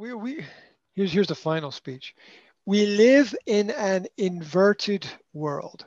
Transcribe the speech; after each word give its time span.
we, 0.00 0.14
we 0.14 0.46
here's 0.94 1.12
here's 1.12 1.26
the 1.26 1.34
final 1.34 1.70
speech. 1.70 2.14
We 2.64 2.86
live 2.86 3.34
in 3.46 3.70
an 3.70 4.06
inverted 4.16 5.06
world. 5.34 5.84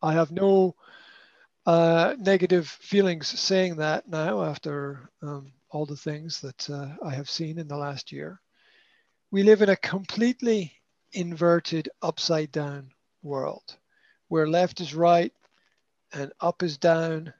I 0.00 0.12
have 0.12 0.30
no 0.30 0.76
uh, 1.66 2.14
negative 2.18 2.68
feelings 2.68 3.26
saying 3.26 3.76
that 3.76 4.06
now 4.08 4.44
after 4.44 5.10
um, 5.22 5.52
all 5.70 5.86
the 5.86 5.96
things 5.96 6.40
that 6.42 6.70
uh, 6.70 6.90
I 7.04 7.14
have 7.14 7.28
seen 7.28 7.58
in 7.58 7.66
the 7.66 7.76
last 7.76 8.12
year. 8.12 8.40
We 9.32 9.42
live 9.42 9.62
in 9.62 9.70
a 9.70 9.76
completely 9.76 10.72
inverted, 11.12 11.88
upside 12.00 12.52
down 12.52 12.90
world 13.22 13.76
where 14.28 14.46
left 14.46 14.80
is 14.80 14.94
right 14.94 15.32
and 16.12 16.32
up 16.40 16.62
is 16.62 16.78
down 16.78 17.32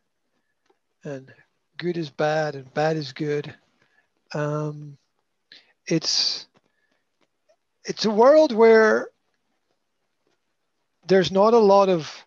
and 1.04 1.32
good 1.76 1.96
is 1.96 2.10
bad 2.10 2.56
and 2.56 2.72
bad 2.74 2.96
is 2.96 3.12
good. 3.12 3.54
Um, 4.32 4.98
it's 5.86 6.46
it's 7.84 8.04
a 8.04 8.10
world 8.10 8.52
where 8.52 9.08
there's 11.06 11.30
not 11.30 11.54
a 11.54 11.58
lot 11.58 11.88
of 11.88 12.24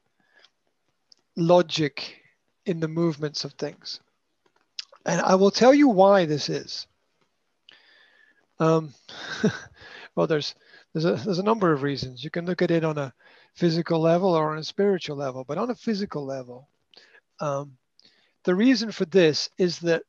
logic 1.36 2.22
in 2.66 2.80
the 2.80 2.88
movements 2.88 3.44
of 3.44 3.54
things. 3.54 4.00
And 5.06 5.22
I 5.22 5.36
will 5.36 5.52
tell 5.52 5.74
you 5.74 5.88
why 5.88 6.26
this 6.26 6.50
is. 6.50 6.86
Um, 8.60 8.94
well, 10.16 10.28
there's 10.28 10.54
there's 10.94 11.06
a 11.06 11.14
there's 11.14 11.40
a 11.40 11.44
number 11.44 11.72
of 11.72 11.84
reasons. 11.84 12.24
You 12.24 12.30
can 12.30 12.46
look 12.46 12.62
at 12.62 12.72
it 12.72 12.84
on 12.84 12.98
a 12.98 13.14
physical 13.56 14.00
level 14.00 14.34
or 14.34 14.52
on 14.52 14.58
a 14.58 14.64
spiritual 14.64 15.16
level, 15.16 15.44
but 15.44 15.58
on 15.58 15.70
a 15.70 15.76
physical 15.76 16.26
level, 16.26 16.68
um, 17.40 17.78
the 18.44 18.56
reason 18.56 18.92
for 18.92 19.06
this 19.06 19.50
is 19.58 19.80
that 19.80 20.04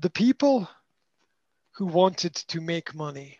the 0.00 0.10
people 0.10 0.68
who 1.78 1.86
wanted 1.86 2.34
to 2.34 2.60
make 2.60 2.92
money 2.92 3.38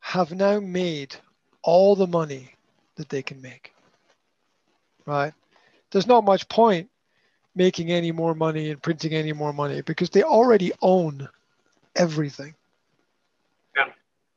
have 0.00 0.32
now 0.32 0.60
made 0.60 1.16
all 1.62 1.96
the 1.96 2.06
money 2.06 2.50
that 2.96 3.08
they 3.08 3.22
can 3.22 3.40
make. 3.40 3.72
Right? 5.06 5.32
There's 5.90 6.06
not 6.06 6.24
much 6.24 6.46
point 6.50 6.90
making 7.54 7.90
any 7.90 8.12
more 8.12 8.34
money 8.34 8.68
and 8.70 8.82
printing 8.82 9.14
any 9.14 9.32
more 9.32 9.54
money 9.54 9.80
because 9.80 10.10
they 10.10 10.24
already 10.24 10.72
own 10.82 11.26
everything. 11.94 12.54
Yeah. 13.74 13.86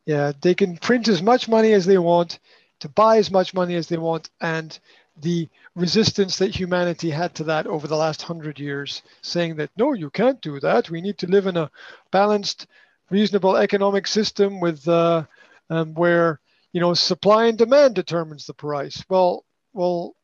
Yeah, 0.05 0.31
they 0.39 0.55
can 0.55 0.77
print 0.77 1.09
as 1.09 1.21
much 1.21 1.49
money 1.49 1.73
as 1.73 1.86
they 1.86 1.97
want 1.97 2.39
to 2.80 2.89
buy 2.89 3.17
as 3.17 3.31
much 3.31 3.53
money 3.53 3.75
as 3.75 3.88
they 3.88 3.97
want 3.97 4.30
and 4.41 4.80
the 5.22 5.49
resistance 5.75 6.38
that 6.38 6.55
humanity 6.55 7.09
had 7.09 7.36
to 7.36 7.44
that 7.45 7.67
over 7.67 7.88
the 7.88 7.95
last 7.95 8.21
hundred 8.21 8.59
years, 8.59 9.02
saying 9.21 9.55
that 9.58 9.69
no, 9.77 9.94
you 9.94 10.09
can't 10.09 10.41
do 10.41 10.59
that. 10.61 10.89
We 10.89 11.02
need 11.02 11.17
to 11.19 11.27
live 11.27 11.47
in 11.47 11.58
a 11.58 11.69
balanced, 12.11 12.67
reasonable 13.09 13.58
economic 13.58 14.08
system 14.08 14.59
with 14.59 14.88
uh, 14.88 15.25
um, 15.69 15.94
where 15.94 16.39
you 16.71 16.80
know 16.80 16.94
supply 16.94 17.45
and 17.47 17.58
demand 17.58 17.95
determines 17.95 18.45
the 18.45 18.53
price. 18.53 19.03
Well, 19.09 19.45
well, 19.73 20.16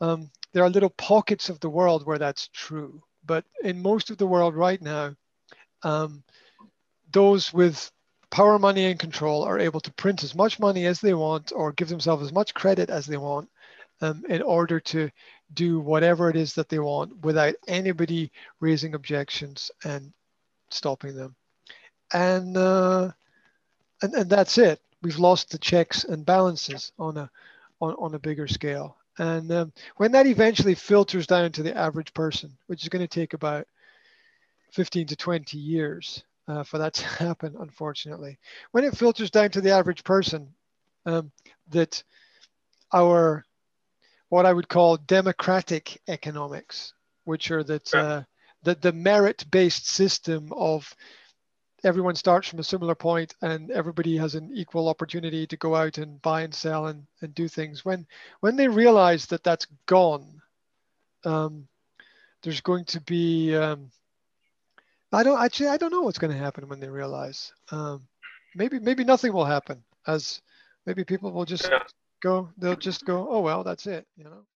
um, 0.00 0.30
there 0.52 0.64
are 0.64 0.70
little 0.70 0.90
pockets 0.90 1.48
of 1.48 1.60
the 1.60 1.70
world 1.70 2.06
where 2.06 2.18
that's 2.18 2.48
true, 2.48 3.02
but 3.24 3.44
in 3.62 3.80
most 3.80 4.10
of 4.10 4.18
the 4.18 4.26
world 4.26 4.54
right 4.54 4.80
now, 4.80 5.14
um, 5.82 6.22
those 7.12 7.52
with 7.52 7.92
power, 8.34 8.58
money, 8.58 8.86
and 8.86 8.98
control 8.98 9.44
are 9.44 9.60
able 9.60 9.78
to 9.78 9.92
print 9.92 10.24
as 10.24 10.34
much 10.34 10.58
money 10.58 10.86
as 10.86 11.00
they 11.00 11.14
want 11.14 11.52
or 11.54 11.70
give 11.70 11.88
themselves 11.88 12.20
as 12.20 12.32
much 12.32 12.52
credit 12.52 12.90
as 12.90 13.06
they 13.06 13.16
want 13.16 13.48
um, 14.00 14.24
in 14.28 14.42
order 14.42 14.80
to 14.80 15.08
do 15.52 15.78
whatever 15.78 16.28
it 16.30 16.34
is 16.34 16.52
that 16.52 16.68
they 16.68 16.80
want 16.80 17.16
without 17.24 17.54
anybody 17.68 18.32
raising 18.58 18.96
objections 18.96 19.70
and 19.84 20.12
stopping 20.68 21.14
them. 21.14 21.36
And, 22.12 22.56
uh, 22.56 23.12
and, 24.02 24.12
and 24.14 24.28
that's 24.28 24.58
it. 24.58 24.80
We've 25.00 25.20
lost 25.20 25.52
the 25.52 25.58
checks 25.58 26.02
and 26.02 26.26
balances 26.26 26.90
on 26.98 27.16
a, 27.16 27.30
on, 27.80 27.94
on 28.00 28.14
a 28.16 28.18
bigger 28.18 28.48
scale. 28.48 28.96
And 29.16 29.52
um, 29.52 29.72
when 29.98 30.10
that 30.10 30.26
eventually 30.26 30.74
filters 30.74 31.28
down 31.28 31.52
to 31.52 31.62
the 31.62 31.76
average 31.76 32.12
person, 32.14 32.50
which 32.66 32.82
is 32.82 32.88
going 32.88 33.06
to 33.06 33.06
take 33.06 33.32
about 33.32 33.68
15 34.72 35.06
to 35.06 35.14
20 35.14 35.56
years 35.56 36.24
uh, 36.48 36.62
for 36.62 36.78
that 36.78 36.94
to 36.94 37.06
happen, 37.06 37.56
unfortunately, 37.58 38.38
when 38.72 38.84
it 38.84 38.96
filters 38.96 39.30
down 39.30 39.50
to 39.50 39.60
the 39.60 39.72
average 39.72 40.04
person, 40.04 40.54
um, 41.06 41.30
that 41.70 42.02
our 42.92 43.44
what 44.28 44.46
I 44.46 44.52
would 44.52 44.68
call 44.68 44.96
democratic 44.96 46.00
economics, 46.08 46.92
which 47.24 47.50
are 47.50 47.62
that 47.64 47.94
uh, 47.94 48.22
the, 48.64 48.74
the 48.74 48.92
merit-based 48.92 49.86
system 49.86 50.52
of 50.52 50.92
everyone 51.84 52.14
starts 52.16 52.48
from 52.48 52.58
a 52.58 52.64
similar 52.64 52.94
point 52.94 53.34
and 53.42 53.70
everybody 53.70 54.16
has 54.16 54.34
an 54.34 54.50
equal 54.54 54.88
opportunity 54.88 55.46
to 55.46 55.56
go 55.58 55.74
out 55.74 55.98
and 55.98 56.20
buy 56.22 56.42
and 56.42 56.54
sell 56.54 56.86
and, 56.86 57.06
and 57.20 57.34
do 57.34 57.46
things. 57.46 57.84
When 57.84 58.06
when 58.40 58.56
they 58.56 58.66
realize 58.66 59.26
that 59.26 59.44
that's 59.44 59.66
gone, 59.86 60.40
um, 61.24 61.68
there's 62.42 62.62
going 62.62 62.86
to 62.86 63.00
be 63.02 63.54
um, 63.54 63.90
I 65.14 65.22
don't 65.22 65.42
actually 65.42 65.68
I 65.68 65.76
don't 65.76 65.92
know 65.92 66.02
what's 66.02 66.18
going 66.18 66.32
to 66.32 66.38
happen 66.38 66.68
when 66.68 66.80
they 66.80 66.88
realize. 66.88 67.52
Um, 67.70 68.06
maybe 68.54 68.78
maybe 68.78 69.04
nothing 69.04 69.32
will 69.32 69.44
happen 69.44 69.82
as 70.06 70.42
maybe 70.86 71.04
people 71.04 71.32
will 71.32 71.44
just 71.44 71.68
Yeah. 71.70 71.80
go 72.22 72.50
they'll 72.58 72.76
just 72.76 73.04
go 73.04 73.28
oh 73.30 73.40
well 73.40 73.64
that's 73.64 73.86
it 73.86 74.06
you 74.16 74.24
know 74.24 74.44